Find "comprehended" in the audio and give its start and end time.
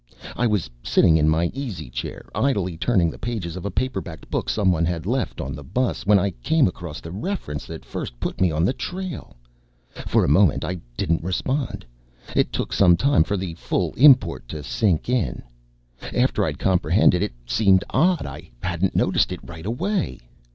16.57-17.21